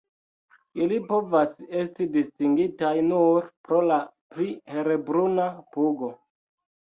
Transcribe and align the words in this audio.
Ili 0.83 0.95
povas 1.09 1.51
esti 1.81 2.07
distingitaj 2.15 2.93
nur 3.09 3.45
pro 3.69 3.81
la 3.91 3.99
pli 4.37 4.49
helbruna 4.77 5.45
pugo. 5.77 6.11